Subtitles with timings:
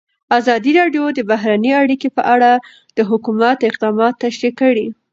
[0.37, 2.51] ازادي راډیو د بهرنۍ اړیکې په اړه
[2.97, 4.87] د حکومت اقدامات تشریح کړي.